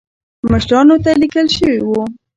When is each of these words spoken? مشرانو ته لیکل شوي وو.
مشرانو 0.51 0.95
ته 1.03 1.09
لیکل 1.21 1.47
شوي 1.57 1.79
وو. 1.83 2.01